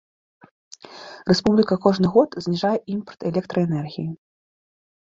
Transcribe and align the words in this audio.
Рэспубліка 1.31 1.75
кожны 1.85 2.07
год 2.17 2.29
зніжае 2.47 2.75
імпарт 2.95 3.19
электраэнергіі. 3.33 4.11